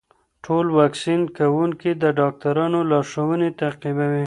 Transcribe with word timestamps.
ټول 0.45 0.65
واکسین 0.79 1.21
کوونکي 1.37 1.91
د 2.01 2.03
ډاکټرانو 2.19 2.79
لارښوونې 2.91 3.49
تعقیبوي. 3.61 4.19